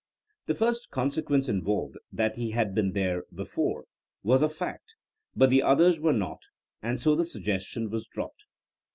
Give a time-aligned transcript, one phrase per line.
[0.47, 3.85] The first consequence involved— ^that he had been there before—
[4.25, 4.95] ^was a fact,
[5.35, 6.39] but the others were not,
[6.81, 8.47] and so the suggestion was dropped.